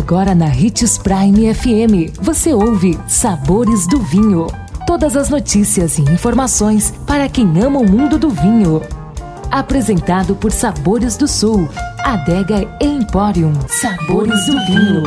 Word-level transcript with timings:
Agora 0.00 0.34
na 0.34 0.46
Ritz 0.46 0.96
Prime 0.96 1.54
FM, 1.54 2.18
você 2.22 2.54
ouve 2.54 2.98
Sabores 3.06 3.86
do 3.86 4.00
Vinho. 4.00 4.46
Todas 4.86 5.14
as 5.14 5.28
notícias 5.28 5.98
e 5.98 6.02
informações 6.02 6.90
para 7.06 7.28
quem 7.28 7.46
ama 7.62 7.80
o 7.80 7.88
mundo 7.88 8.18
do 8.18 8.30
vinho. 8.30 8.80
Apresentado 9.50 10.34
por 10.34 10.52
Sabores 10.52 11.18
do 11.18 11.28
Sul, 11.28 11.68
Adega 12.02 12.66
Emporium. 12.80 13.52
Sabores 13.68 14.46
do 14.46 14.52
Vinho. 14.64 15.02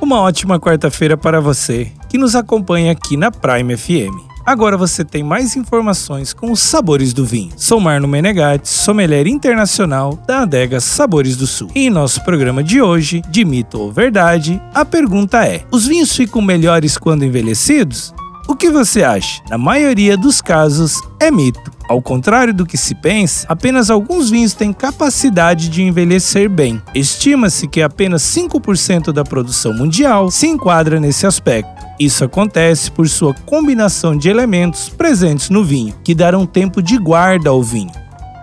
Uma 0.00 0.22
ótima 0.22 0.58
quarta-feira 0.58 1.18
para 1.18 1.38
você 1.38 1.92
que 2.08 2.16
nos 2.16 2.34
acompanha 2.34 2.92
aqui 2.92 3.14
na 3.14 3.30
Prime 3.30 3.76
FM. 3.76 4.27
Agora 4.48 4.78
você 4.78 5.04
tem 5.04 5.22
mais 5.22 5.56
informações 5.56 6.32
com 6.32 6.50
os 6.50 6.60
sabores 6.60 7.12
do 7.12 7.22
vinho. 7.22 7.52
Sou 7.54 7.78
Marno 7.78 8.08
Menegatti, 8.08 8.66
sommelier 8.66 9.26
internacional 9.26 10.18
da 10.26 10.40
Adega 10.40 10.80
Sabores 10.80 11.36
do 11.36 11.46
Sul. 11.46 11.70
E 11.74 11.80
em 11.80 11.90
nosso 11.90 12.24
programa 12.24 12.64
de 12.64 12.80
hoje, 12.80 13.20
de 13.28 13.44
mito 13.44 13.78
ou 13.78 13.92
verdade, 13.92 14.58
a 14.72 14.86
pergunta 14.86 15.46
é: 15.46 15.66
os 15.70 15.86
vinhos 15.86 16.16
ficam 16.16 16.40
melhores 16.40 16.96
quando 16.96 17.26
envelhecidos? 17.26 18.14
O 18.48 18.56
que 18.56 18.70
você 18.70 19.02
acha? 19.02 19.42
Na 19.50 19.58
maioria 19.58 20.16
dos 20.16 20.40
casos, 20.40 20.94
é 21.20 21.30
mito. 21.30 21.70
Ao 21.86 22.00
contrário 22.00 22.54
do 22.54 22.64
que 22.64 22.78
se 22.78 22.94
pensa, 22.94 23.46
apenas 23.50 23.90
alguns 23.90 24.30
vinhos 24.30 24.54
têm 24.54 24.72
capacidade 24.72 25.68
de 25.68 25.82
envelhecer 25.82 26.48
bem. 26.48 26.82
Estima-se 26.94 27.68
que 27.68 27.82
apenas 27.82 28.22
5% 28.22 29.12
da 29.12 29.24
produção 29.24 29.74
mundial 29.74 30.30
se 30.30 30.46
enquadra 30.46 30.98
nesse 30.98 31.26
aspecto. 31.26 31.77
Isso 31.98 32.24
acontece 32.24 32.90
por 32.92 33.08
sua 33.08 33.34
combinação 33.34 34.16
de 34.16 34.28
elementos 34.28 34.88
presentes 34.88 35.50
no 35.50 35.64
vinho, 35.64 35.94
que 36.04 36.14
darão 36.14 36.46
tempo 36.46 36.80
de 36.80 36.96
guarda 36.96 37.50
ao 37.50 37.60
vinho, 37.60 37.90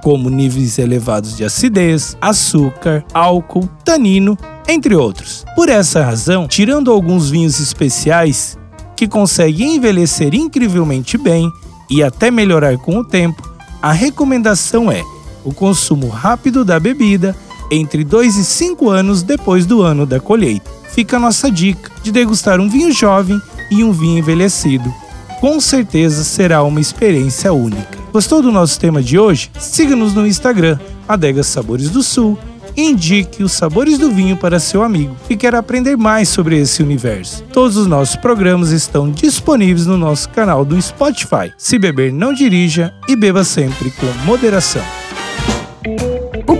como 0.04 0.30
níveis 0.30 0.78
elevados 0.78 1.38
de 1.38 1.46
acidez, 1.46 2.18
açúcar, 2.20 3.06
álcool, 3.14 3.70
tanino, 3.86 4.38
entre 4.68 4.94
outros. 4.94 5.46
Por 5.56 5.70
essa 5.70 6.04
razão, 6.04 6.50
tirando 6.50 6.92
alguns 6.92 7.30
vinhos 7.30 7.60
especiais 7.60 8.58
que 8.96 9.08
conseguem 9.08 9.76
envelhecer 9.76 10.34
incrivelmente 10.34 11.18
bem 11.18 11.50
e 11.90 12.04
até 12.04 12.30
melhorar 12.30 12.78
com 12.78 12.98
o 12.98 13.06
tempo, 13.06 13.42
a 13.82 13.94
recomendação 13.94 14.92
é 14.92 15.02
o 15.46 15.54
consumo 15.54 16.10
rápido 16.10 16.66
da 16.66 16.80
bebida 16.80 17.36
entre 17.72 18.04
2 18.04 18.38
e 18.38 18.46
5 18.46 18.90
anos 18.90 19.24
depois 19.24 19.66
do 19.66 19.82
ano 19.82 20.06
da 20.06 20.20
colheita 20.20 20.76
fica 20.96 21.18
a 21.18 21.20
nossa 21.20 21.52
dica 21.52 21.92
de 22.02 22.10
degustar 22.10 22.62
um 22.62 22.70
vinho 22.70 22.90
jovem 22.90 23.42
e 23.70 23.84
um 23.84 23.92
vinho 23.92 24.20
envelhecido. 24.20 24.92
Com 25.42 25.60
certeza 25.60 26.24
será 26.24 26.64
uma 26.64 26.80
experiência 26.80 27.52
única. 27.52 28.00
Gostou 28.14 28.42
do 28.42 28.50
nosso 28.50 28.80
tema 28.80 29.04
de 29.04 29.20
hoje? 29.20 29.52
Siga-nos 29.60 30.14
no 30.14 30.26
Instagram, 30.26 30.80
Adegas 31.06 31.48
Sabores 31.48 31.90
do 31.90 32.02
Sul, 32.02 32.40
indique 32.78 33.44
os 33.44 33.52
sabores 33.52 33.98
do 33.98 34.10
vinho 34.10 34.38
para 34.38 34.60
seu 34.60 34.84
amigo 34.84 35.16
que 35.28 35.36
quer 35.36 35.54
aprender 35.54 35.98
mais 35.98 36.30
sobre 36.30 36.58
esse 36.58 36.82
universo. 36.82 37.44
Todos 37.52 37.76
os 37.76 37.88
nossos 37.88 38.16
programas 38.16 38.72
estão 38.72 39.12
disponíveis 39.12 39.86
no 39.86 39.98
nosso 39.98 40.30
canal 40.30 40.64
do 40.64 40.82
Spotify. 40.82 41.52
Se 41.58 41.78
beber, 41.78 42.14
não 42.14 42.34
dirija 42.34 42.94
e 43.08 43.18
beba 43.18 43.44
sempre 43.44 43.92
com 43.92 44.08
moderação. 44.26 44.84